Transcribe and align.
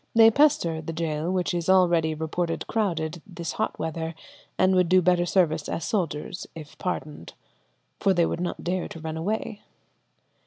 They 0.15 0.31
pester 0.31 0.81
the 0.81 0.93
gaol, 0.93 1.29
which 1.29 1.53
is 1.53 1.69
already 1.69 2.15
reported 2.15 2.65
crowded, 2.65 3.21
this 3.27 3.51
hot 3.51 3.77
weather, 3.77 4.15
and 4.57 4.73
would 4.75 4.89
do 4.89 4.99
better 4.99 5.27
service 5.27 5.69
as 5.69 5.85
soldiers 5.85 6.47
if 6.55 6.75
pardoned, 6.79 7.33
'for 7.99 8.11
they 8.11 8.25
would 8.25 8.41
not 8.41 8.63
dare 8.63 8.87
to 8.87 8.99
run 8.99 9.15
away.'" 9.15 9.61